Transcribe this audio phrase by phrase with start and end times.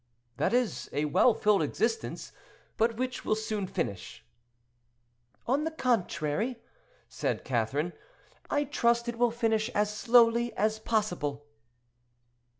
[0.37, 2.31] "That is a well filled existence,
[2.75, 4.25] but which will soon finish."
[5.45, 6.57] "On the contrary,"
[7.07, 7.93] said Catherine,
[8.49, 11.45] "I trust it will finish as slowly as possible."